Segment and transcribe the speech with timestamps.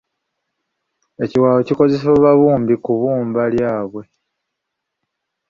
[1.23, 4.03] Ekiwaawo kikozesebwa babumbi ku bbumba lyabwe.